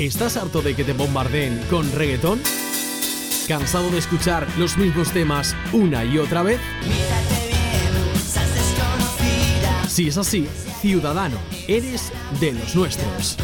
[0.00, 2.40] ¿Estás harto de que te bombardeen con reggaetón?
[3.46, 6.58] ¿Cansado de escuchar los mismos temas una y otra vez?
[9.88, 10.48] Si es así,
[10.80, 11.36] ciudadano,
[11.68, 13.36] eres de los nuestros.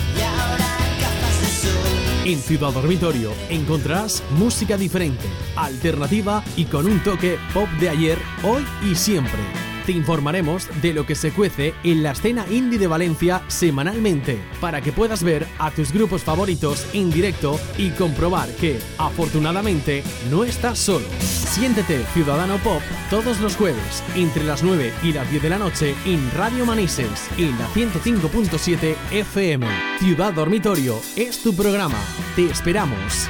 [2.24, 5.26] En Ciudad Dormitorio encontrarás música diferente,
[5.56, 11.06] alternativa y con un toque pop de ayer, hoy y siempre te informaremos de lo
[11.06, 15.70] que se cuece en la escena indie de Valencia semanalmente, para que puedas ver a
[15.70, 21.06] tus grupos favoritos en directo y comprobar que, afortunadamente, no estás solo.
[21.20, 25.94] Siéntete Ciudadano Pop todos los jueves, entre las 9 y las 10 de la noche,
[26.04, 29.66] en Radio Manises, en la 105.7 FM.
[30.00, 31.98] Ciudad Dormitorio es tu programa.
[32.34, 33.28] Te esperamos.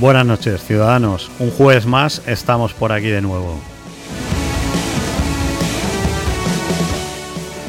[0.00, 1.30] Buenas noches, ciudadanos.
[1.40, 3.60] Un jueves más estamos por aquí de nuevo.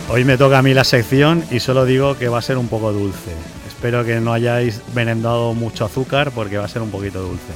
[0.09, 2.69] Hoy me toca a mí la sección y solo digo que va a ser un
[2.69, 3.31] poco dulce.
[3.67, 7.51] Espero que no hayáis venendado mucho azúcar porque va a ser un poquito dulce.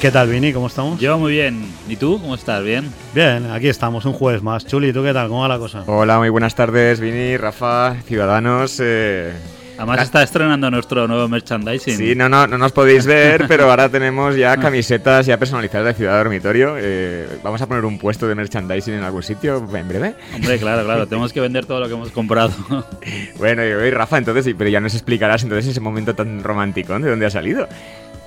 [0.00, 0.52] ¿Qué tal, Vini?
[0.52, 0.98] ¿Cómo estamos?
[0.98, 1.64] Yo muy bien.
[1.88, 2.20] ¿Y tú?
[2.20, 2.64] ¿Cómo estás?
[2.64, 2.92] ¿Bien?
[3.14, 4.66] Bien, aquí estamos, un jueves más.
[4.66, 5.28] Chuli, ¿tú qué tal?
[5.28, 5.84] ¿Cómo va la cosa?
[5.86, 8.80] Hola, muy buenas tardes, Vini, Rafa, ciudadanos.
[8.82, 9.32] Eh,
[9.80, 11.96] Además está estrenando nuestro nuevo merchandising.
[11.96, 15.94] Sí, no, no, no nos podéis ver, pero ahora tenemos ya camisetas ya personalizadas de
[15.94, 16.74] Ciudad Dormitorio.
[16.76, 20.16] Eh, vamos a poner un puesto de merchandising en algún sitio en breve.
[20.34, 22.52] Hombre, claro, claro, tenemos que vender todo lo que hemos comprado.
[23.38, 27.24] bueno, y, Rafa, entonces, pero ya nos explicarás entonces ese momento tan romántico, ¿de dónde
[27.24, 27.66] ha salido?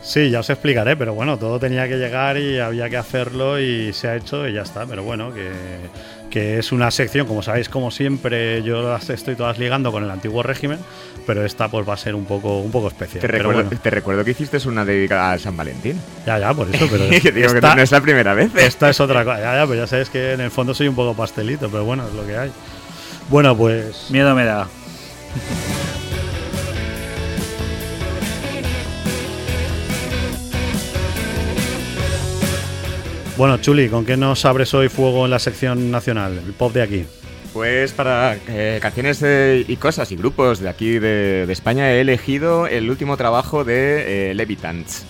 [0.03, 3.93] Sí, ya os explicaré, pero bueno, todo tenía que llegar y había que hacerlo y
[3.93, 4.85] se ha hecho y ya está.
[4.85, 5.51] Pero bueno, que
[6.33, 10.09] que es una sección, como sabéis, como siempre, yo las estoy todas ligando con el
[10.09, 10.79] antiguo régimen,
[11.27, 13.21] pero esta pues va a ser un poco, un poco especial.
[13.21, 13.27] Te
[13.91, 15.95] recuerdo, que hiciste una dedicada a San Valentín.
[16.25, 17.03] Ya, ya, por eso, pero
[17.53, 18.49] esta, no es la primera vez.
[18.55, 20.95] Esta es otra cosa, ya, ya, pues ya sabes que en el fondo soy un
[20.95, 22.51] poco pastelito, pero bueno, es lo que hay.
[23.29, 24.09] Bueno, pues...
[24.09, 24.67] Miedo me da.
[33.35, 36.83] Bueno, Chuli, ¿con qué nos abres hoy fuego en la sección nacional, el pop de
[36.83, 37.05] aquí?
[37.51, 39.23] Pues para eh, canciones
[39.67, 44.33] y cosas y grupos de aquí de, España he elegido el último trabajo de eh,
[44.35, 45.05] Levitants,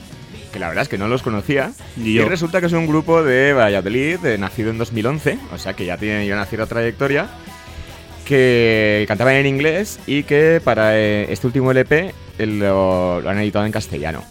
[0.53, 1.73] que la verdad es que no los conocía.
[1.97, 5.97] Y, resulta que es un grupo de Valladolid, nacido en 2011, o sea que ya
[5.97, 7.27] tiene una cierta trayectoria,
[8.25, 13.73] que cantaban en inglés y que para eh, este último LP lo han editado en
[13.73, 14.23] castellano.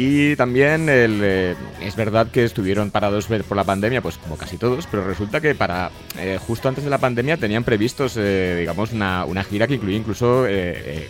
[0.00, 4.86] Y también eh, es verdad que estuvieron parados por la pandemia, pues como casi todos,
[4.86, 9.26] pero resulta que para eh, justo antes de la pandemia tenían previstos, eh, digamos, una,
[9.42, 10.46] gira que incluía incluso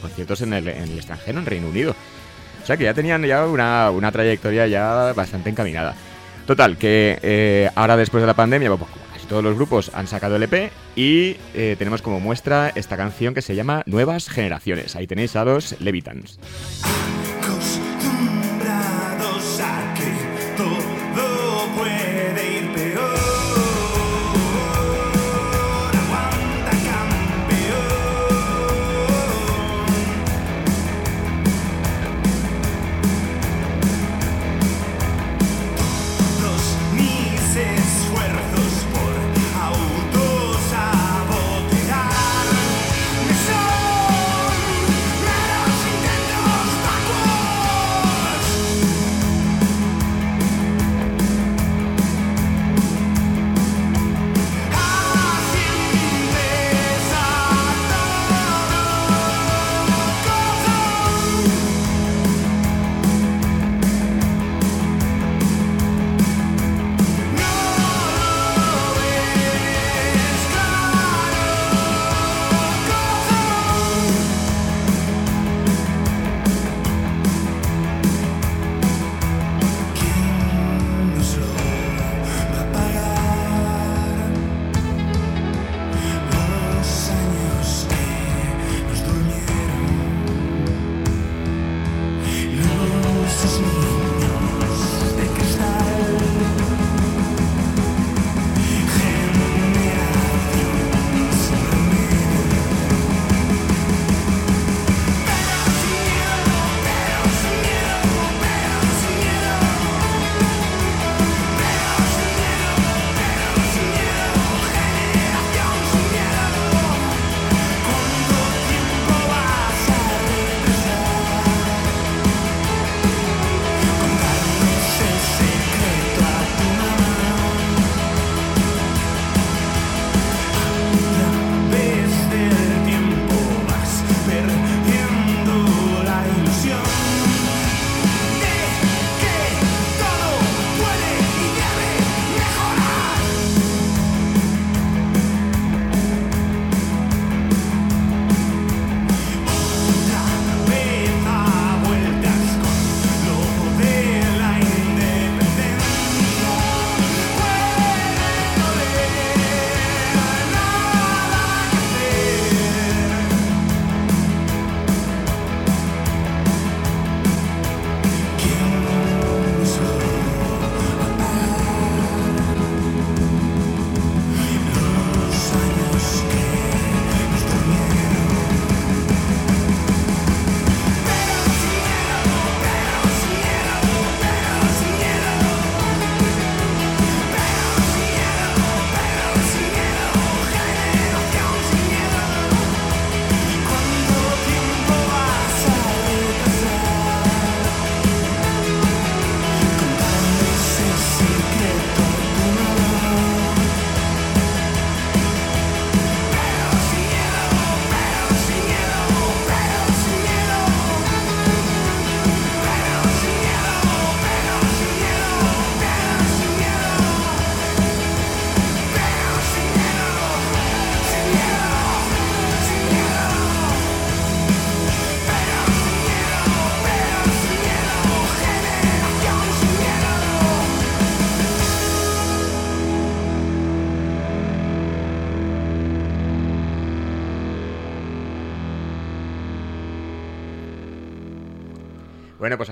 [0.00, 1.94] conciertos en el, extranjero, en Reino Unido.
[2.62, 5.94] O sea que ya tenían ya una, una trayectoria ya bastante encaminada.
[6.46, 10.44] Total, que ahora después de la pandemia, pues casi todos los grupos han sacado el
[10.44, 11.34] EP y
[11.76, 14.96] tenemos como muestra esta canción que se llama Nuevas Generaciones.
[14.96, 16.38] Ahí tenéis a los Levitans.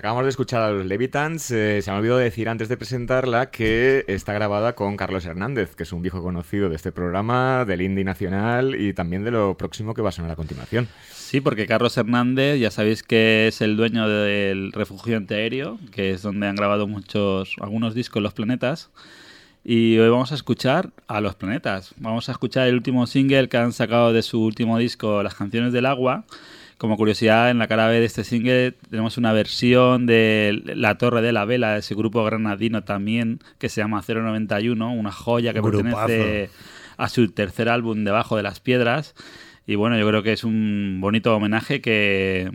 [0.06, 1.50] Acabamos de escuchar a los Levitans.
[1.50, 5.74] Eh, se me ha olvidado decir antes de presentarla que está grabada con Carlos Hernández,
[5.74, 9.56] que es un viejo conocido de este programa, del Indie Nacional y también de lo
[9.56, 10.86] próximo que va a sonar a continuación.
[11.12, 16.22] Sí, porque Carlos Hernández, ya sabéis que es el dueño del refugio antiaéreo, que es
[16.22, 18.90] donde han grabado muchos, algunos discos Los Planetas.
[19.64, 21.96] Y hoy vamos a escuchar a Los Planetas.
[21.96, 25.72] Vamos a escuchar el último single que han sacado de su último disco, Las Canciones
[25.72, 26.26] del Agua
[26.78, 31.22] como curiosidad, en la cara B de este single tenemos una versión de La Torre
[31.22, 36.50] de la Vela, ese grupo granadino también, que se llama 091, una joya que pertenece
[36.96, 39.14] a su tercer álbum, Debajo de las Piedras.
[39.66, 42.50] Y bueno, yo creo que es un bonito homenaje que,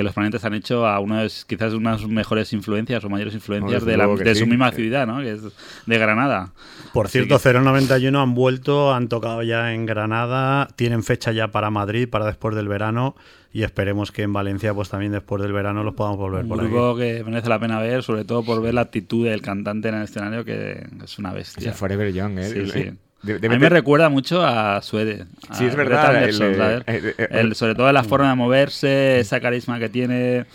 [0.00, 3.10] que los planetas han hecho a uno de quizás una de sus mejores influencias o
[3.10, 5.20] mayores influencias de, la, de su misma ciudad, ¿no?
[5.20, 6.54] que es de Granada.
[6.94, 12.08] Por cierto, 091 han vuelto, han tocado ya en Granada, tienen fecha ya para Madrid,
[12.08, 13.14] para después del verano
[13.52, 16.58] y esperemos que en Valencia pues también después del verano los podamos volver Un por
[16.58, 19.96] grupo que merece la pena ver, sobre todo por ver la actitud del cantante en
[19.96, 21.72] el escenario que es una bestia.
[21.72, 22.44] Es Forever Young, ¿eh?
[22.44, 22.90] Sí, sí
[23.22, 25.26] a mí me recuerda mucho a Suede.
[25.52, 26.30] sí, es verdad.
[27.54, 30.46] sobre todo la forma de moverse, esa carisma que tiene,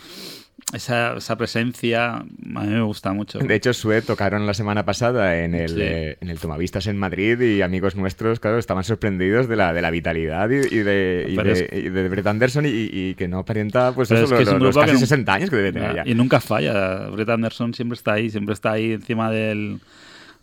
[0.72, 3.38] esa, esa, presencia, a mí me gusta mucho.
[3.38, 7.40] De hecho, Suede tocaron la semana pasada en el, eh, en el Tomavistas en Madrid
[7.40, 11.90] y amigos nuestros, claro, estaban sorprendidos de la, de la vitalidad y, de, y de,
[11.90, 15.50] de, Brett Anderson y, que no aparenta pues eso, es los, los casi 60 años
[15.50, 16.02] que debe tener ya.
[16.04, 17.10] Y nunca falla.
[17.10, 19.78] Brett Anderson siempre está ahí, siempre está ahí encima del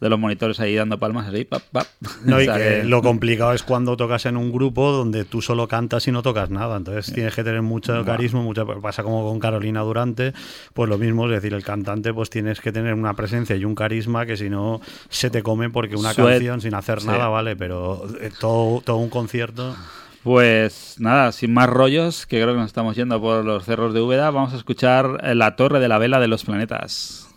[0.04, 1.88] de los monitores ahí dando palmas así, pap, pap.
[2.26, 6.06] No, y que lo complicado es cuando tocas en un grupo donde tú solo cantas
[6.08, 6.76] y no tocas nada.
[6.76, 10.34] Entonces tienes que tener mucho carisma, mucha, pasa como con Carolina Durante,
[10.74, 13.76] pues lo mismo, es decir, el cantante pues tienes que tener una presencia y un
[13.76, 18.06] carisma que si no se te come porque una canción sin hacer nada, vale, pero
[18.20, 19.76] eh, todo, todo un concierto...
[20.24, 24.00] Pues nada, sin más rollos, que creo que nos estamos yendo por los cerros de
[24.00, 27.33] Úbeda, vamos a escuchar La Torre de la Vela de los Planetas.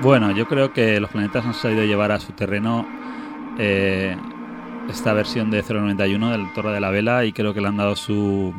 [0.00, 2.86] Bueno, yo creo que los planetas han sabido llevar a su terreno
[3.58, 4.16] eh,
[4.88, 7.96] esta versión de 091 del Torre de la Vela y creo que le han dado
[7.96, 8.54] su,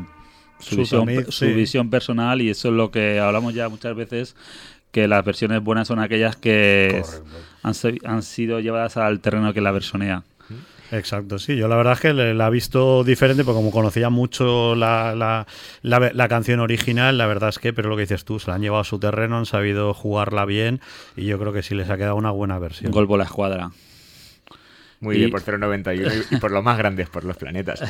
[0.60, 0.76] su,
[1.56, 4.36] visión, personal y eso es lo que hablamos ya muchas veces
[4.92, 7.04] que las versiones buenas son aquellas que
[7.64, 10.24] han, han, sido llevadas al terreno que la versionea.
[10.92, 11.56] Exacto, sí.
[11.56, 15.46] Yo la verdad es que la he visto diferente, porque como conocía mucho la, la,
[15.82, 18.62] la, canción original, la verdad es que, pero lo que dices tú, se la han
[18.62, 20.82] llevado a su terreno, han sabido jugarla bien
[21.16, 22.92] y yo creo que sí les ha quedado una buena versión.
[22.92, 23.72] Golbo la escuadra.
[25.02, 27.82] Muy bien por 091 y, por lo más grandes, por los planetas.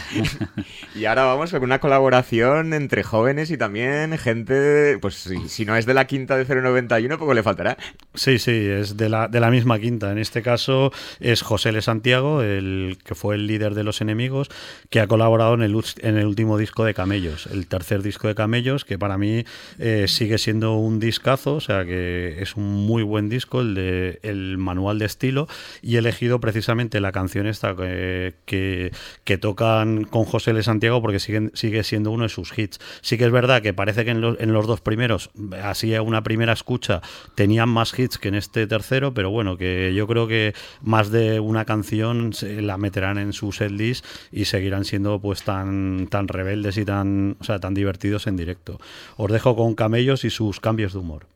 [0.96, 5.88] y ahora vamos con una colaboración entre jóvenes y también gente, pues si, no es
[5.88, 7.78] de la quinta de 091, poco le faltará.
[8.14, 10.12] Sí, sí, es de la, de la misma quinta.
[10.12, 11.82] En este caso es José L.
[11.82, 14.50] Santiago, el que fue el líder de los enemigos,
[14.92, 18.36] que ha colaborado en el, en el último disco de Camellos, el tercer disco de
[18.36, 19.46] Camellos, que para mí
[19.80, 24.20] eh, sigue siendo un discazo, o sea que es un muy buen disco, el de
[24.22, 25.48] el manual de estilo,
[25.82, 30.62] y elegido precisamente la canción esta que, que, tocan con José L.
[30.64, 32.80] Santiago porque siguen, sigue siendo uno de sus hits.
[33.02, 35.32] Sí que es verdad que parece que en, en los dos primeros,
[35.64, 37.02] así a una primera escucha,
[37.36, 41.40] tenían más hits que en este tercero, pero bueno, que yo creo que más de
[41.40, 46.86] una canción la meterán en su setlist y seguirán siendo pues tan, tan rebeldes y
[46.86, 48.80] tan, o sea, tan divertidos en directo.
[49.18, 51.28] Os dejo con Camellos y sus cambios de humor.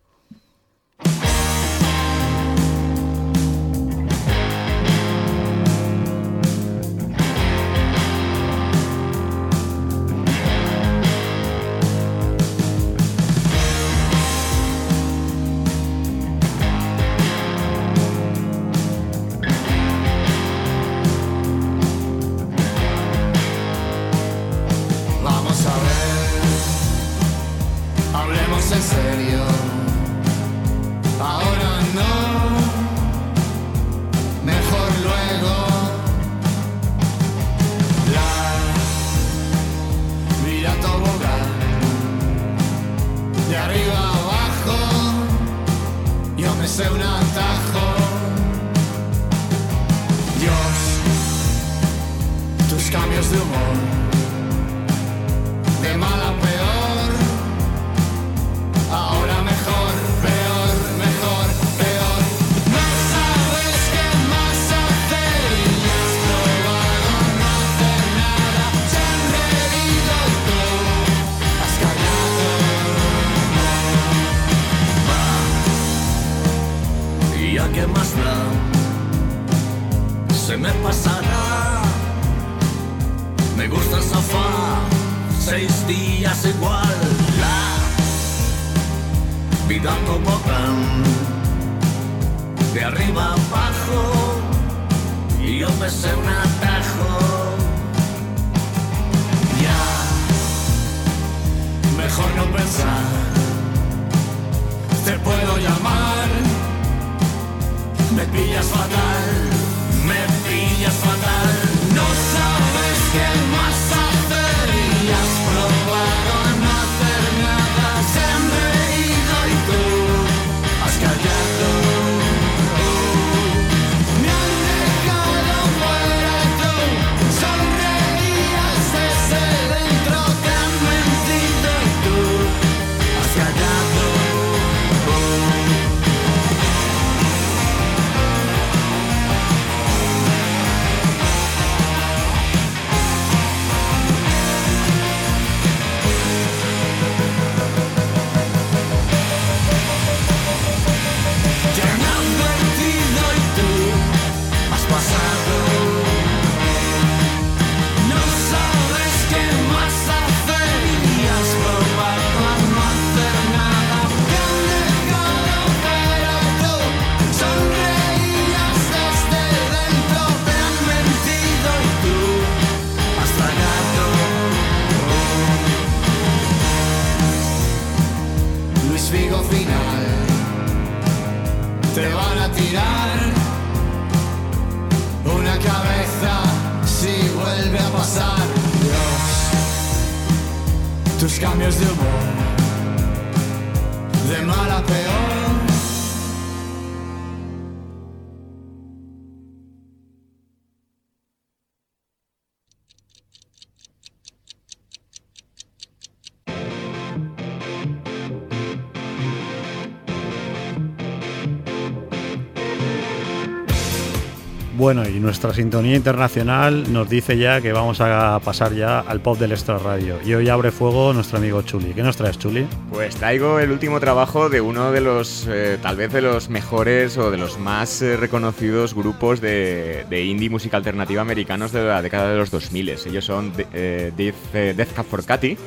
[215.33, 219.79] Nuestra sintonía internacional nos dice ya que vamos a pasar ya al pop del Extra
[219.79, 220.19] Radio.
[220.23, 221.91] Y hoy abre fuego nuestro amigo Chuli.
[221.95, 222.67] ¿Qué nos traes, Chuli?
[222.91, 227.17] Pues traigo el último trabajo de uno de los, eh, tal vez de los mejores
[227.17, 232.29] o de los más eh, reconocidos grupos de, indie música alternativa americanos de la década
[232.29, 232.89] de los 2000.
[232.89, 235.57] Ellos son eh, Death, Death Cab for Cathy,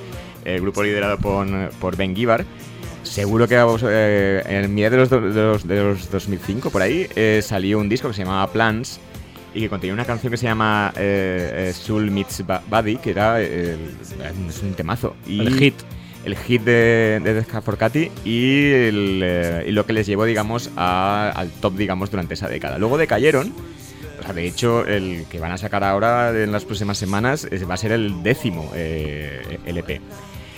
[0.44, 1.44] el grupo liderado por,
[1.80, 2.46] por Ben Gibbard.
[3.06, 3.56] Seguro que
[3.88, 7.88] eh, en mi de los, de, los, de los 2005, por ahí, eh, salió un
[7.88, 9.00] disco que se llamaba Plans
[9.54, 14.62] y que contenía una canción que se llama eh, Soul Meets Body, que era es
[14.62, 15.16] un temazo.
[15.26, 15.74] Y el hit.
[16.24, 18.90] El hit de, de Death for Cathy y,
[19.70, 22.78] lo que les llevó, digamos, al top, digamos, durante esa década.
[22.78, 23.52] Luego decayeron.
[24.18, 27.74] O sea, de hecho, el que van a sacar ahora en las próximas semanas va
[27.74, 30.00] a ser el décimo LP.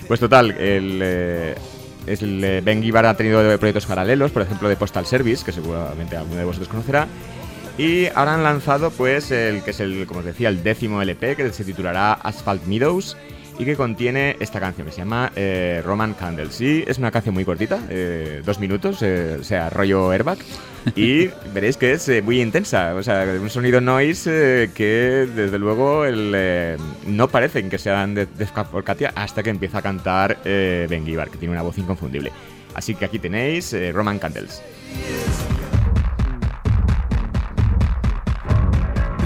[0.07, 1.03] Pues total, el,
[2.09, 6.17] el, eh, ben Gibbard ha tenido proyectos paralelos, por ejemplo de Postal Service, que seguramente
[6.17, 7.07] alguno de vosotros conocerá.
[7.79, 11.37] Y ahora han lanzado, pues, el que es el, como os decía, el décimo LP,
[11.37, 13.17] que se titulará Asphalt Meadows
[13.57, 16.61] y que contiene esta canción que se llama eh, Roman Candles.
[16.61, 20.39] Y es una canción muy cortita, eh, dos minutos, o sea, rollo airbag.
[20.97, 26.77] Y veréis que es muy intensa, o sea, un sonido noise que desde luego el,
[27.07, 28.49] no parecen que sean de, de
[28.85, 32.33] Katia hasta que empieza a cantar Ben Gibbard, que tiene una voz inconfundible.
[32.75, 34.63] Así que aquí tenéis Roman Candles.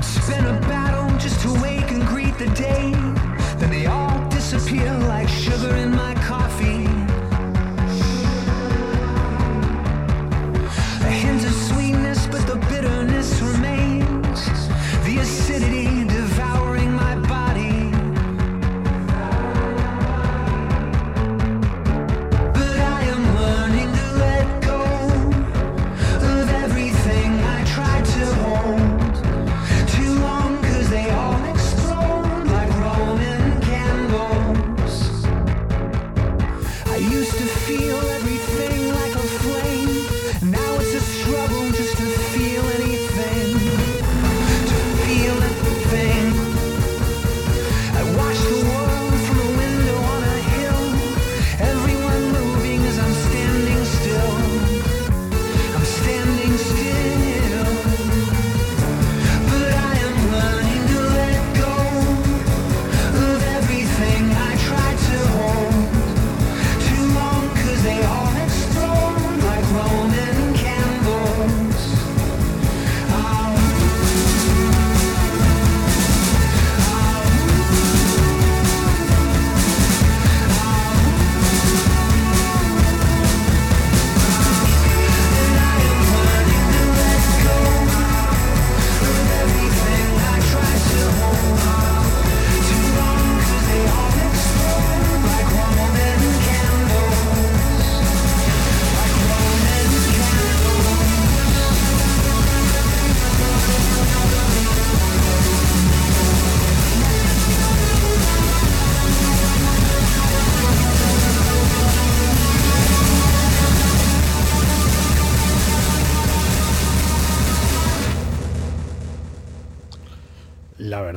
[0.02, 0.81] She's in a bag.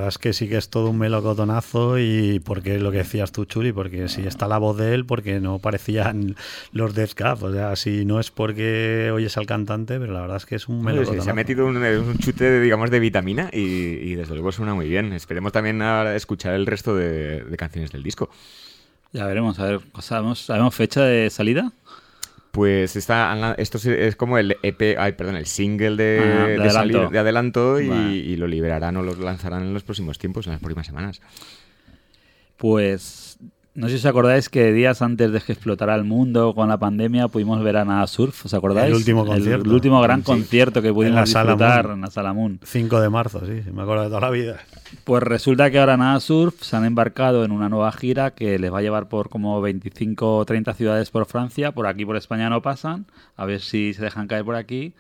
[0.07, 3.71] Es que sí que es todo un melocotonazo y porque lo que decías tú, Chuli,
[3.71, 6.35] porque si está la voz de él, porque no parecían
[6.71, 10.37] los Death Cab, o sea, si no es porque oyes al cantante, pero la verdad
[10.37, 11.23] es que es un melocotonazo.
[11.25, 15.13] se ha metido un, chute, digamos, de vitamina y, desde luego suena muy bien.
[15.13, 18.29] Esperemos también escuchar el resto de, canciones del disco.
[19.11, 21.71] Ya veremos, a ver, ¿sabemos, ¿sabemos fecha de salida?
[22.55, 27.81] Pues está, esto es como el EP, ay, perdón, el single de, ah, de, adelanto,
[27.81, 31.21] y, lo liberarán o lo lanzarán en los próximos tiempos, en las próximas semanas.
[32.55, 33.37] Pues
[33.75, 36.77] no sé si os acordáis que días antes de que explotara el mundo con la
[36.77, 38.87] pandemia pudimos ver a Nada Surf, ¿os acordáis?
[38.87, 39.65] El último concierto.
[39.65, 42.59] El, último gran concierto que pudimos en la disfrutar en la Sala Moon.
[42.63, 44.59] 5 de marzo, sí, me acuerdo de toda la vida.
[45.03, 48.71] Pues resulta que ahora Nada Surf se han embarcado en una nueva gira que les
[48.71, 52.49] va a llevar por como 25 o 30 ciudades por Francia, por aquí por España
[52.49, 54.93] no pasan, a ver si se dejan caer por aquí.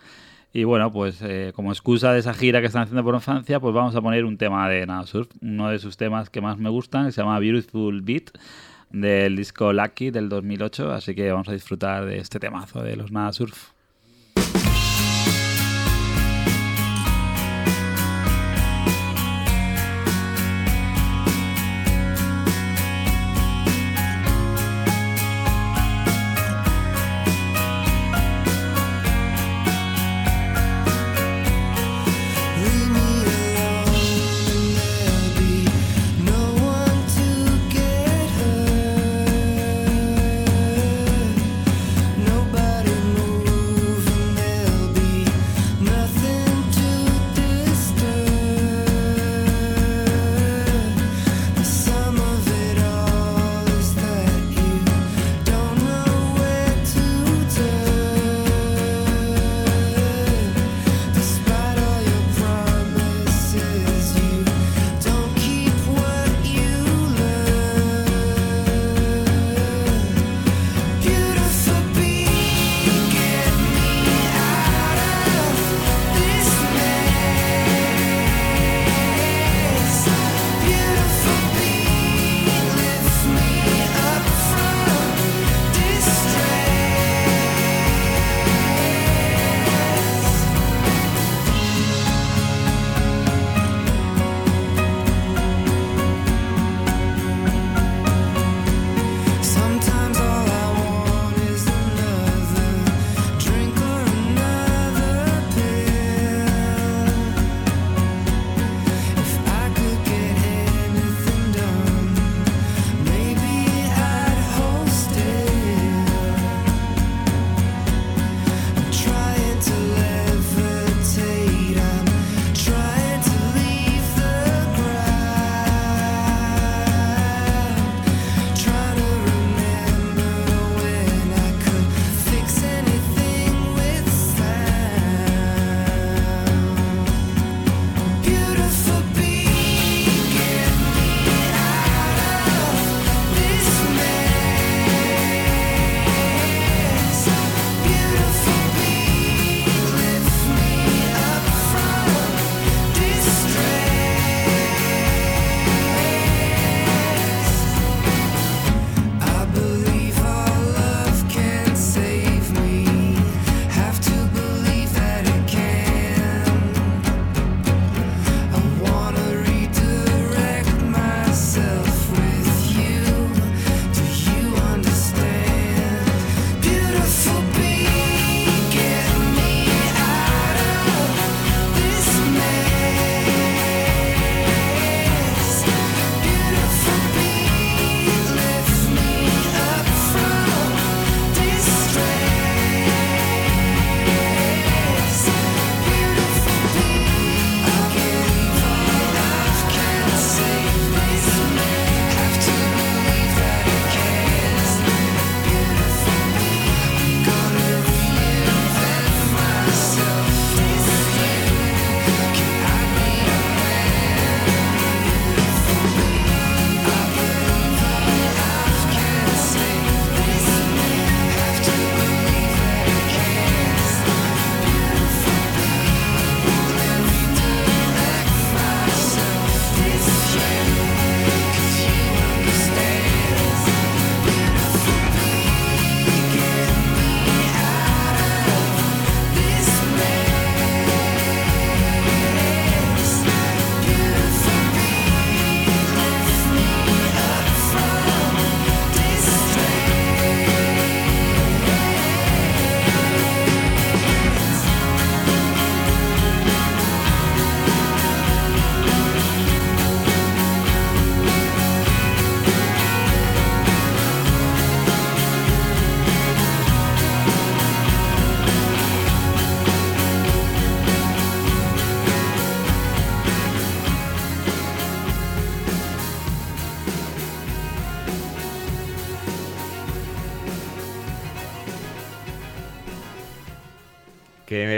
[0.55, 3.75] Y bueno, pues eh, como excusa de esa gira que están haciendo por Francia, pues
[3.75, 6.69] vamos a poner un tema de Nada Surf, uno de sus temas que más me
[6.69, 8.29] gustan, que se llama Beautiful Beat,
[8.89, 13.11] del disco Lucky del 2008, así que vamos a disfrutar de este temazo de los
[13.11, 13.74] Nada Surf.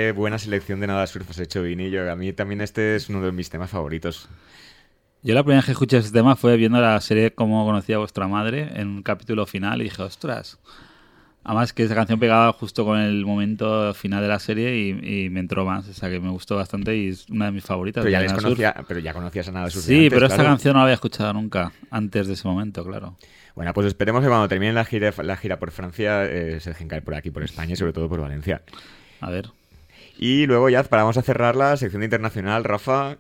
[0.08, 2.10] Qué buena selección de Nada Surf has hecho, Vinillo.
[2.10, 4.30] A mí también este es uno de mis temas favoritos.
[5.22, 8.00] Yo la primera vez que escuché este tema fue viendo la serie Cómo conocía a
[8.00, 10.60] vuestra madre en un capítulo final y dije, ostras.
[11.44, 15.42] Además que esa canción pegaba justo con el momento final de la serie y, me
[15.42, 18.06] entró más, o sea que me gustó bastante y es una de mis favoritas.
[18.06, 19.84] Pero ya, conocía, pero ya conocías a Nada Surf.
[19.84, 23.18] Sí, pero esta canción no la había escuchado nunca antes de ese momento, claro.
[23.56, 26.88] Bueno, pues esperemos que cuando termine la gira, la gira por Francia eh, se dejen
[26.88, 28.62] caer por aquí, por España y sobre todo por Valencia.
[29.20, 29.50] A ver.
[30.18, 33.18] Y luego ya, para a cerrar la sección internacional, Rafa,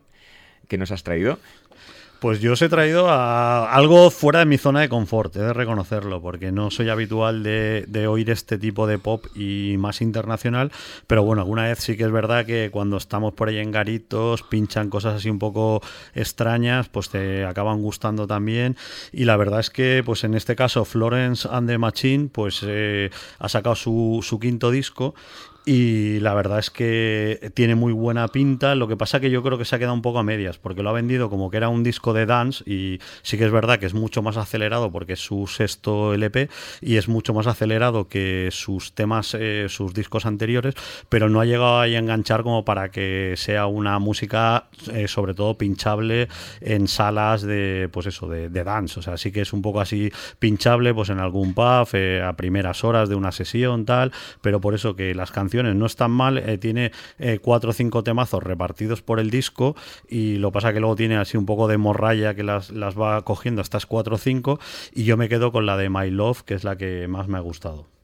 [0.68, 1.40] ¿qué nos has traído?
[2.20, 6.20] Pues yo os he traído algo fuera de mi zona de confort, he de reconocerlo,
[6.20, 10.72] porque no soy habitual de, oír este tipo de pop y más internacional,
[11.06, 14.42] pero bueno, alguna vez sí que es verdad que cuando estamos por ahí en garitos,
[14.42, 15.84] pinchan cosas así un poco
[16.16, 18.78] extrañas, pues te acaban gustando también.
[19.12, 23.12] Y la verdad es que, pues en este caso, Florence and the Machine, pues eh,
[23.38, 25.14] ha sacado su, su quinto disco
[25.68, 28.74] y la verdad es que tiene muy buena pinta.
[28.74, 30.82] Lo que pasa que yo creo que se ha quedado un poco a medias, porque
[30.82, 33.78] lo ha vendido como que era un disco de dance y sí que es verdad
[33.78, 36.50] que es mucho más acelerado porque es su sexto LP
[36.80, 40.74] y es mucho más acelerado que sus temas, eh, sus discos anteriores,
[41.10, 45.58] pero no ha llegado a enganchar como para que sea una música eh, sobre todo
[45.58, 46.30] pinchable
[46.62, 48.98] en salas de, pues eso, de, dance.
[49.02, 52.38] O sea, sí que es un poco así pinchable pues en algún pub, eh, a
[52.38, 56.38] primeras horas de una sesión, tal, pero por eso que las canciones no están mal,
[56.38, 59.76] eh, tiene eh, cuatro o cinco temazos repartidos por el disco
[60.08, 63.22] y lo pasa que luego tiene así un poco de morralla que las, las va
[63.24, 64.60] cogiendo estas cuatro o cinco
[64.94, 67.38] y yo me quedo con la de My Love, que es la que más me
[67.38, 67.97] ha gustado.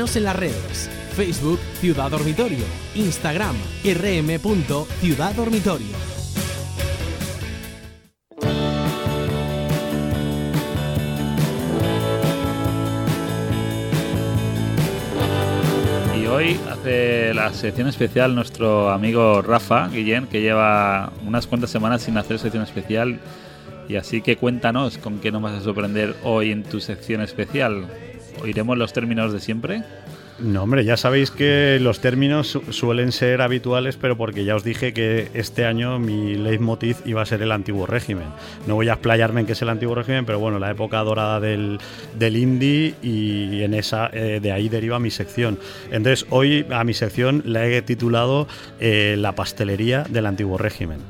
[0.00, 0.88] Síguenos en las redes.
[1.14, 5.86] Facebook Ciudad Dormitorio, Instagram rm.ciudaddormitorio.
[16.32, 22.16] hoy hace la sección especial nuestro amigo Rafa Guillén, que lleva unas cuantas semanas sin
[22.16, 23.20] hacer sección especial.
[23.86, 27.86] Y así que cuéntanos con qué nos vas a sorprender hoy en tu sección especial.
[28.42, 29.82] ¿Oiremos los términos de siempre?
[30.42, 34.94] No, hombre, ya sabéis que los términos suelen ser habituales, pero porque ya os dije
[34.94, 38.24] que este año mi leitmotiv iba a ser el antiguo régimen.
[38.66, 41.40] No voy a explayarme en qué es el antiguo régimen, pero bueno, la época dorada
[41.40, 41.78] del,
[42.18, 45.58] del indie y en esa eh, de ahí deriva mi sección.
[45.90, 48.48] Entonces, hoy a mi sección la he titulado
[48.78, 51.00] eh, La pastelería del antiguo régimen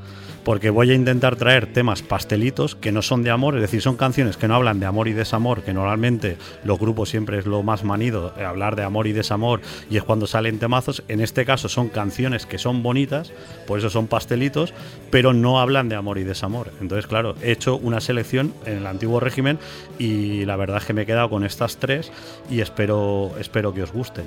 [0.44, 3.96] porque voy a intentar traer temas pastelitos que no son de amor, es decir, son
[3.96, 7.62] canciones que no hablan de amor y desamor, que normalmente los grupos siempre es lo
[7.62, 9.60] más manido, eh, hablar de amor y desamor,
[9.90, 11.02] y es cuando salen temazos.
[11.08, 13.32] En este caso son canciones que son bonitas,
[13.66, 14.74] por eso son pastelitos,
[15.10, 16.70] pero no hablan de amor y desamor.
[16.80, 19.58] Entonces, claro, he hecho una selección en el antiguo régimen
[19.98, 22.10] y la verdad es que me he quedado con estas tres
[22.50, 24.26] y espero, espero que os gusten.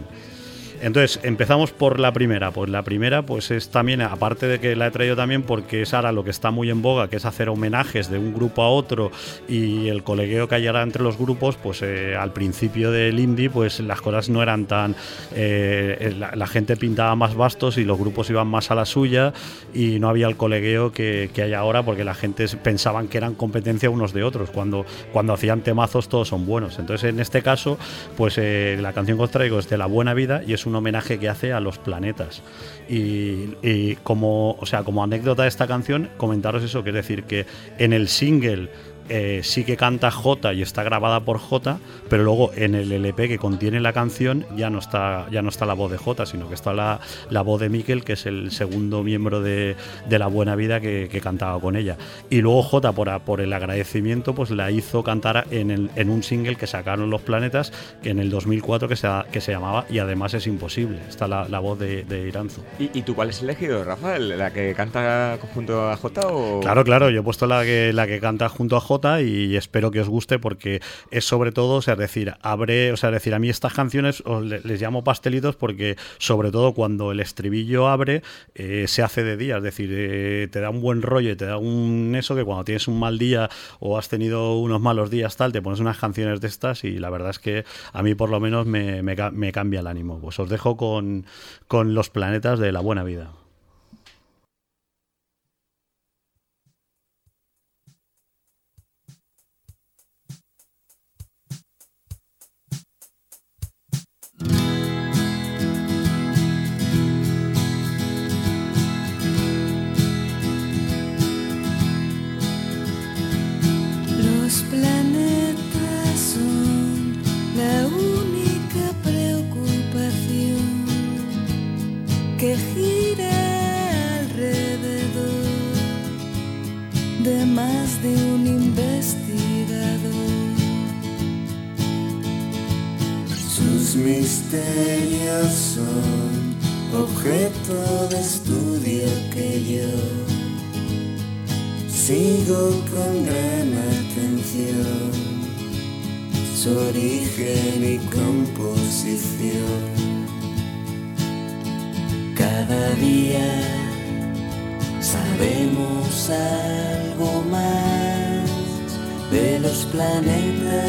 [0.84, 2.52] Entonces, empezamos por la primera.
[2.52, 5.94] Pues la primera, pues es también, aparte de que la he traído también porque es
[5.94, 8.70] ahora lo que está muy en boga, que es hacer homenajes de un grupo a
[8.70, 9.10] otro
[9.48, 13.50] y el colegueo que hay ahora entre los grupos, pues eh, al principio del indie,
[13.50, 14.94] pues las cosas no eran tan.
[15.34, 19.32] Eh, la, gente pintaba más bastos y los grupos iban más a la suya
[19.74, 23.90] y no había el colegueo que, hay ahora porque la gente pensaban que eran competencia
[23.90, 24.50] unos de otros.
[24.50, 26.78] Cuando, cuando hacían temazos, todos son buenos.
[26.78, 27.78] Entonces, en este caso,
[28.18, 30.73] pues eh, la canción que os traigo es de La Buena Vida y es un
[30.76, 32.42] homenaje que hace a los planetas.
[32.90, 37.46] Y, como, o sea, como anécdota de esta canción, comentaros eso, que es decir, que
[37.78, 38.70] en el single
[39.10, 41.80] eh, sí que canta J y está grabada por J,
[42.10, 45.66] pero luego en el LP que contiene la canción ya no está, ya no está
[45.66, 47.00] la voz de J, sino que está la,
[47.30, 49.76] la voz de Miquel, que es el segundo miembro de,
[50.08, 51.98] de La Buena Vida que, que, cantaba con ella.
[52.30, 56.24] Y luego J, por, por el agradecimiento, pues la hizo cantar en, el, en un
[56.24, 60.00] single que sacaron Los Planetas, que en el 2004 que se, que se llamaba Y
[60.00, 61.00] además es imposible.
[61.10, 62.64] Está la, la voz de, de Iranzo.
[62.80, 64.38] ¿Y, tú cuál es elegido, Rafael?
[64.38, 66.60] ¿La que canta junto a J o...?
[66.62, 69.92] Claro, claro, yo he puesto la que, la que canta junto a J y espero
[69.92, 73.40] que os guste porque es sobre todo, o sea, decir, abre, o sea, decir, a
[73.40, 74.24] mí estas canciones
[74.64, 78.22] les llamo pastelitos porque sobre todo cuando el estribillo abre
[78.54, 81.46] eh, se hace de día, es decir, eh, te da un buen rollo y te
[81.46, 85.36] da un eso que cuando tienes un mal día o has tenido unos malos días
[85.36, 88.30] tal, te pones unas canciones de estas y la verdad es que a mí por
[88.30, 90.20] lo menos me, me cambia el ánimo.
[90.20, 91.26] Pues os dejo con,
[91.68, 93.32] con los planetas de la buena vida.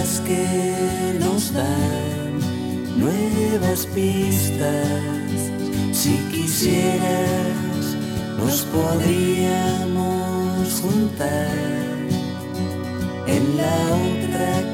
[0.04, 2.38] Que nos dan
[2.98, 5.50] nuevas pistas.
[5.92, 7.96] Si quisieras,
[8.38, 9.88] nos podríamos
[10.82, 11.48] juntar
[13.26, 13.76] en la
[14.10, 14.73] otra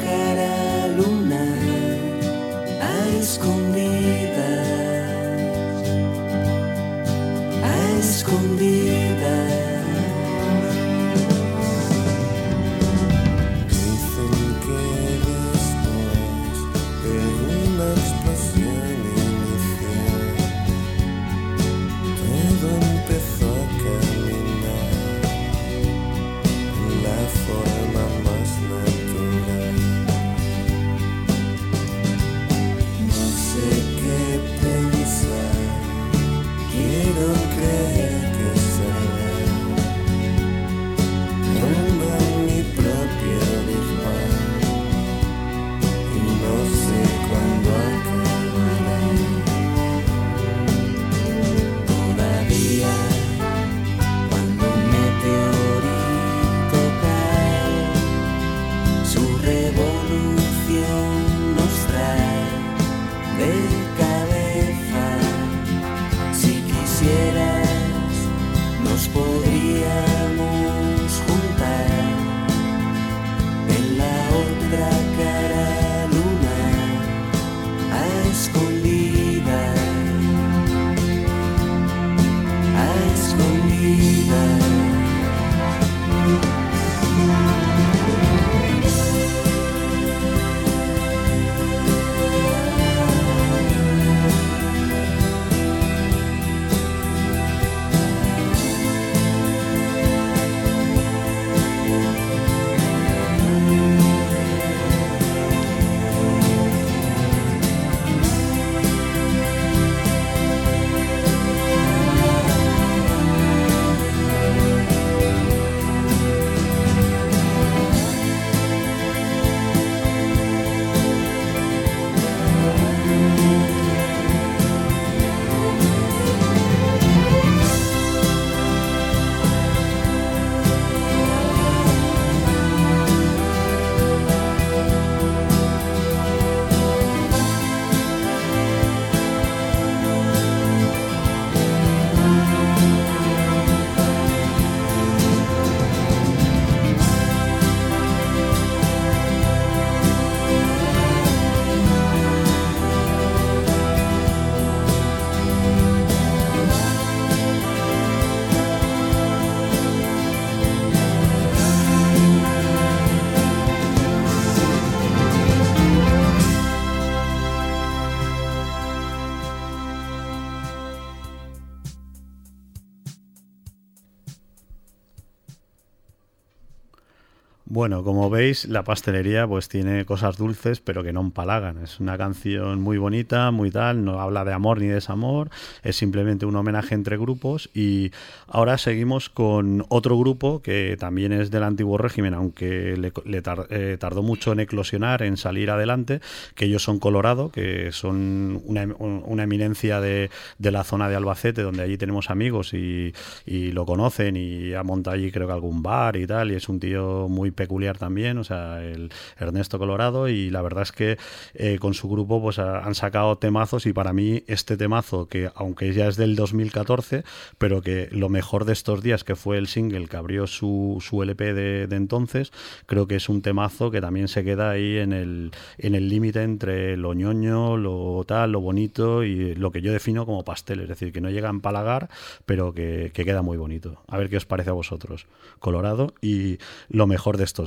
[177.80, 181.82] Bueno, como veis, la pastelería pues tiene cosas dulces, pero que no empalagan.
[181.82, 185.48] Es una canción muy bonita, muy tal, no habla de amor ni desamor,
[185.82, 188.10] es simplemente un homenaje entre grupos y
[188.48, 194.22] ahora seguimos con otro grupo que también es del antiguo régimen, aunque le, eh, tardó
[194.22, 196.20] mucho en eclosionar, en salir adelante,
[196.54, 200.28] que ellos son Colorado, que son una, eminencia de,
[200.58, 203.14] la zona de Albacete, donde allí tenemos amigos y,
[203.46, 206.68] y lo conocen y ha montado allí creo que algún bar y tal, y es
[206.68, 211.18] un tío muy peculiar también, o sea, el Ernesto Colorado, y la verdad es que
[211.54, 215.92] eh, con su grupo pues han sacado temazos y para mí este temazo, que aunque
[215.92, 217.22] ya es del 2014,
[217.58, 221.22] pero que lo mejor de estos días, que fue el single que abrió su, su
[221.22, 222.50] LP de, entonces,
[222.86, 226.42] creo que es un temazo que también se queda ahí en el en el límite
[226.42, 230.88] entre lo ñoño, lo tal, lo bonito y lo que yo defino como pastel, es
[230.88, 232.08] decir, que no llega a empalagar,
[232.46, 234.02] pero que, que queda muy bonito.
[234.08, 235.26] A ver qué os parece a vosotros.
[235.58, 236.58] Colorado y
[236.88, 237.59] lo mejor de estos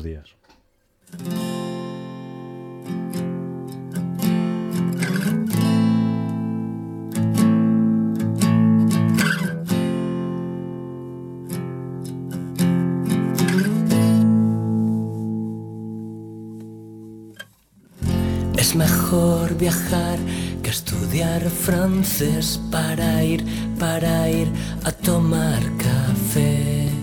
[18.57, 20.17] Es mejor viajar
[20.63, 23.45] que estudiar francés para ir,
[23.77, 24.47] para ir
[24.85, 27.02] a tomar café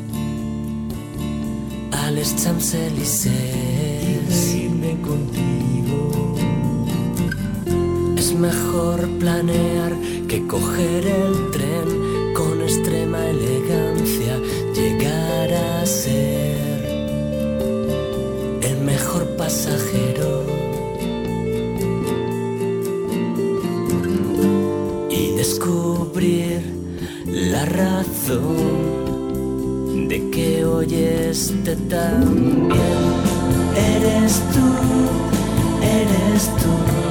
[2.10, 3.30] a les Champs-Élysées.
[4.64, 5.98] irme contigo.
[8.16, 9.92] Es mejor planear
[10.28, 11.88] que coger el tren
[12.34, 14.34] con extrema elegancia,
[14.74, 16.58] llegar a ser
[18.68, 20.32] el mejor pasajero.
[25.10, 26.60] Y descubrir
[27.26, 28.99] la razón
[30.10, 31.54] de que oyes
[31.88, 32.72] también.
[33.76, 34.66] Eres tú,
[35.80, 37.09] eres tú.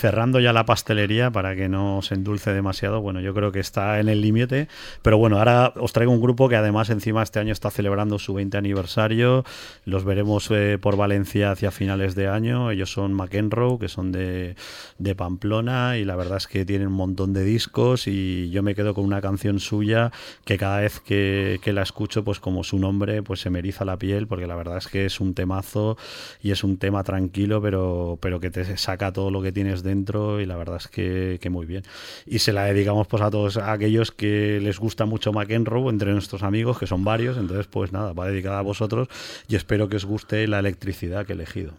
[0.00, 4.00] Cerrando ya la pastelería para que no se endulce demasiado, bueno, yo creo que está
[4.00, 4.66] en el límite,
[5.02, 8.32] pero bueno, ahora os traigo un grupo que además encima este año está celebrando su
[8.32, 9.44] 20 aniversario,
[9.84, 14.56] los veremos eh, por Valencia hacia finales de año, ellos son McEnroe, que son de,
[14.98, 18.74] de Pamplona y la verdad es que tienen un montón de discos y yo me
[18.74, 20.12] quedo con una canción suya
[20.46, 23.84] que cada vez que, que la escucho, pues como su nombre, pues se me eriza
[23.84, 25.98] la piel, porque la verdad es que es un temazo
[26.42, 30.46] y es un tema tranquilo, pero, pero que te saca todo lo que tienes y
[30.46, 31.82] la verdad es que, muy bien.
[32.26, 36.42] Y se la dedicamos pues a todos aquellos que les gusta mucho McEnroe entre nuestros
[36.42, 39.08] amigos, que son varios, entonces pues nada, va dedicada a vosotros
[39.48, 41.72] y espero que os guste la electricidad que he elegido.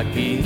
[0.00, 0.40] aqui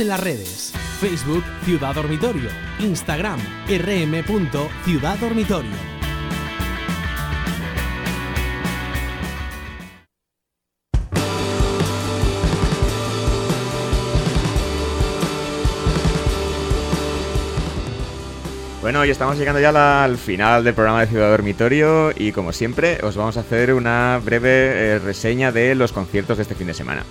[0.00, 0.72] en las redes.
[1.00, 2.50] Facebook Ciudad Dormitorio.
[2.78, 5.70] Instagram rm.ciudaddormitorio.
[18.80, 22.98] Bueno, y estamos llegando ya al final del programa de Ciudad Dormitorio y como siempre
[23.02, 26.74] os vamos a hacer una breve eh, reseña de los conciertos de este fin de
[26.74, 27.04] semana.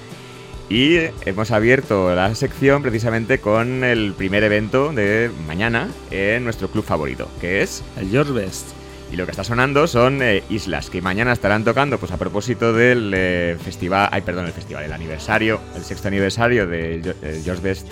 [0.69, 6.85] Y hemos abierto la sección precisamente con el primer evento de mañana en nuestro club
[6.85, 8.67] favorito, que es el George Best.
[9.11, 12.71] Y lo que está sonando son eh, islas que mañana estarán tocando, pues a propósito
[12.71, 17.63] del eh, festival, ay perdón, el festival, el aniversario, el sexto aniversario de eh, George
[17.63, 17.89] Best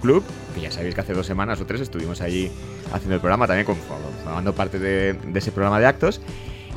[0.00, 0.22] Club,
[0.54, 2.48] que ya sabéis que hace dos semanas o tres estuvimos allí
[2.92, 3.66] haciendo el programa también,
[4.22, 6.20] formando parte de, de ese programa de actos.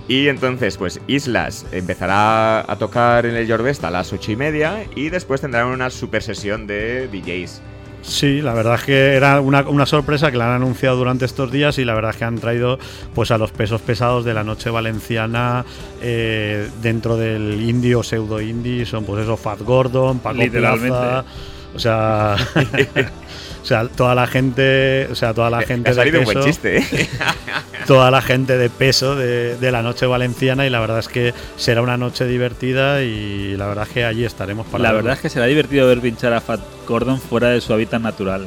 [0.07, 4.85] Y entonces, pues Islas empezará a tocar en el George a las ocho y media
[4.95, 7.61] y después tendrán una super sesión de DJs.
[8.03, 11.79] Sí, la verdad es que era una, sorpresa que la han anunciado durante estos días
[11.79, 12.77] y la verdad es que han traído
[13.15, 15.65] pues a los pesos pesados de la noche valenciana
[16.03, 21.25] eh, dentro del indie o pseudo indie, son pues eso, Fat Gordon, Paco Plaza,
[21.73, 22.35] o sea...
[23.65, 26.77] O sea, toda la gente, o sea, toda la gente de peso, un buen chiste,
[26.77, 27.09] ¿eh?
[27.87, 31.81] toda la gente de peso de, la noche valenciana y la verdad es que será
[31.81, 35.29] una noche divertida y la verdad es que allí estaremos para La verdad es que
[35.29, 38.45] será divertido ver pinchar a Fat Gordon fuera de su hábitat natural.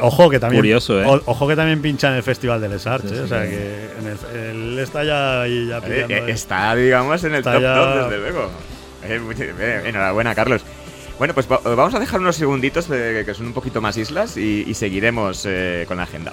[0.00, 1.06] Ojo que también Curioso, ¿eh?
[1.06, 3.20] ojo que también pincha en el Festival de Les Arts, ¿eh?
[3.20, 3.90] o sea que
[4.50, 8.50] él está ya ahí ya eh, Está digamos en el top 2 desde luego.
[9.86, 10.62] enhorabuena, Carlos.
[11.18, 15.44] Bueno, pues vamos a dejar unos segunditos que son un poquito más islas y, seguiremos
[15.48, 16.32] eh, con la agenda.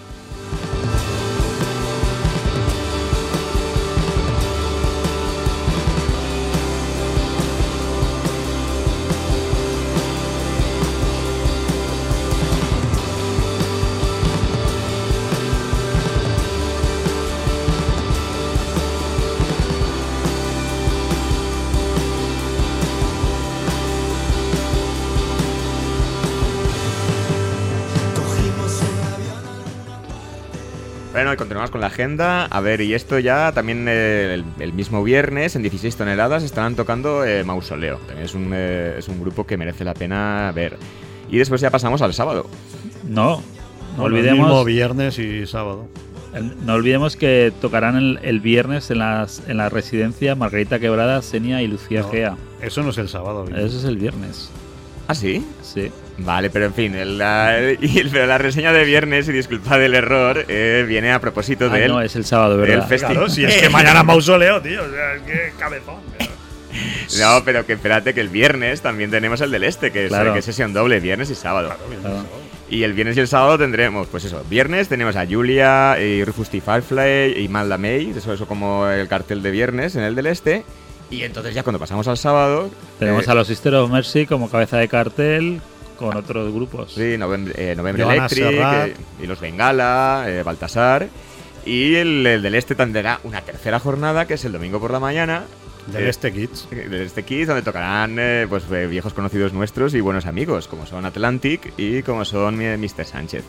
[32.00, 32.46] Agenda.
[32.46, 37.26] A ver, y esto ya también eh, el, mismo viernes, en 16 toneladas, estarán tocando
[37.26, 37.98] eh, Mausoleo.
[37.98, 40.78] También es un, eh, es un grupo que merece la pena ver.
[41.30, 42.50] Y después ya pasamos al sábado.
[43.08, 43.44] No,
[43.98, 44.40] no, olvidemos.
[44.40, 45.88] El mismo viernes y sábado.
[46.66, 51.68] no olvidemos que tocarán el, viernes en, las, en la residencia Margarita Quebrada, Senia y
[51.68, 52.38] Lucía Gea.
[52.62, 53.46] Eso no es el sábado.
[53.50, 54.50] Eso es el viernes.
[55.10, 55.44] ¿Ah, sí?
[55.64, 55.92] Sí.
[56.20, 57.58] Vale, pero en fin, la,
[58.12, 61.92] pero la reseña de viernes, y disculpa del error, eh, viene a propósito de él.
[61.92, 62.88] No, es el sábado, ¿verdad?
[62.88, 64.84] Claro, si es que mañana mausoleo, tío.
[64.84, 65.96] O sea, es que cabezón.
[67.20, 70.32] No, pero que espérate que el viernes también tenemos el del este, que es, claro.
[70.32, 71.74] que es sesión doble, viernes y sábado.
[72.02, 72.26] Claro,
[72.70, 76.52] Y el viernes y el sábado tendremos, pues eso, viernes tenemos a Julia y Rufus
[76.52, 76.62] T.
[76.62, 80.64] Firefly y Malda May, eso, eso como el cartel de viernes en el del este.
[81.12, 82.70] Y entonces ya cuando pasamos al sábado...
[83.00, 85.62] Tenemos eh, a los Sister of Mercy como cabeza de cartel
[85.98, 86.94] con otros grupos.
[86.94, 91.08] Sí, Novembre, eh, Electric y los Bengala, eh, Baltasar.
[91.66, 95.44] Y el, del Este tendrá una tercera jornada que es el domingo por la mañana.
[95.88, 96.70] Del Este Kids.
[96.70, 101.74] Del Este Kids, donde tocarán pues, viejos conocidos nuestros y buenos amigos, como son Atlantic
[101.78, 103.06] y como son Mr.
[103.06, 103.44] Sánchez.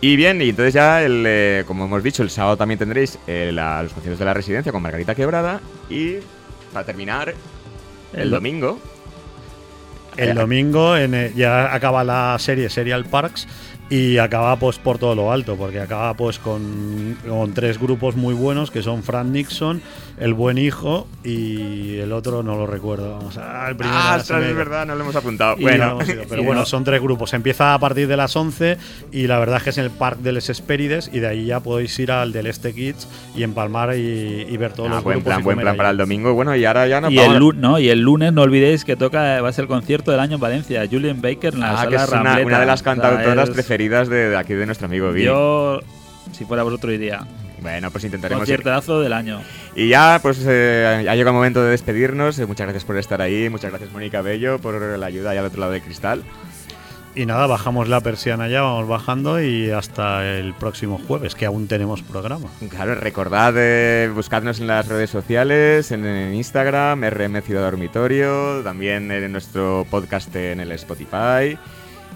[0.00, 4.18] Y bien, y entonces ya, el, como hemos dicho, el sábado también tendréis los conciertos
[4.18, 5.60] de la residencia con Margarita Quebrada.
[5.90, 6.16] Y
[6.72, 7.34] para terminar,
[8.12, 8.78] el, domingo.
[10.16, 13.46] El domingo en, ya acaba la serie Serial Parks
[13.90, 18.34] y acaba pues por todo lo alto, porque acaba pues con, con, tres grupos muy
[18.34, 19.80] buenos que son Frank Nixon,
[20.20, 23.16] El Buen Hijo y el otro no lo recuerdo.
[23.18, 25.56] Vamos a, el ah, es verdad, no lo hemos apuntado.
[25.60, 25.98] bueno,
[26.28, 27.32] pero bueno, son tres grupos.
[27.34, 28.78] Empieza a partir de las 11
[29.12, 31.46] y la verdad es que es en el Parque de Les Espérides y de ahí
[31.46, 35.18] ya podéis ir al del Este Kids y empalmar y, ver todos ah, los buen
[35.18, 35.34] grupos.
[35.34, 36.34] Plan, buen plan para el domingo.
[36.34, 39.40] Bueno, y ahora ya no y el, no, y el lunes no olvidéis que toca
[39.40, 40.84] va a ser el concierto del año en Valencia.
[40.90, 44.54] Julian Baker en la ah, sala que es una, de las cantautoras preferidas de, aquí
[44.54, 45.26] de nuestro amigo Bill.
[45.26, 45.80] Yo,
[46.32, 47.26] si fuera vosotros, iría.
[47.60, 48.40] Bueno, pues intentaremos.
[48.40, 49.40] Conciertazo del año.
[49.74, 52.38] Y ya, pues eh, ha llegado el momento de despedirnos.
[52.38, 53.48] Eh, muchas gracias por estar ahí.
[53.48, 56.22] Muchas gracias, Mónica Bello, por la ayuda allá al otro lado del cristal.
[57.14, 61.66] Y nada, bajamos la persiana ya, vamos bajando y hasta el próximo jueves, que aún
[61.66, 62.48] tenemos programa.
[62.68, 69.32] Claro, recordad eh, buscarnos en las redes sociales, en, Instagram, RM Ciudad Dormitorio, también en
[69.32, 71.58] nuestro podcast en el Spotify.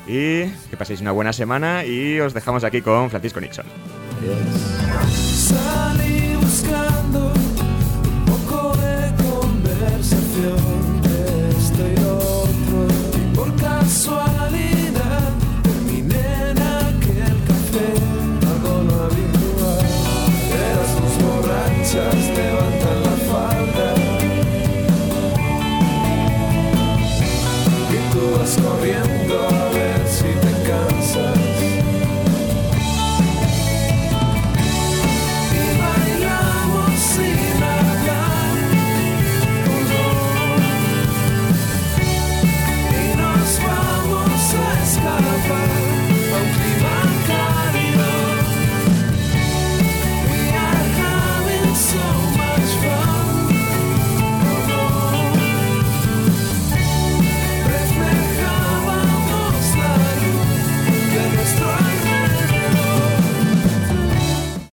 [0.07, 3.67] Y que paséis una buena semana y os dejamos aquí con Francisco Nixon.
[4.23, 10.63] Salí buscando un poco de conversación
[11.03, 12.87] de este y otro.
[13.19, 15.33] Y por casualidad
[15.65, 17.89] terminé en aquel café,
[18.47, 19.87] algo no habitual.
[20.55, 23.89] Eras tus borrachas, levantan la falda.
[27.91, 29.12] Y tú vas corriendo.